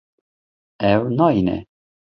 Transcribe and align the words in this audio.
Ew 0.91 1.01
nayîne. 1.17 1.57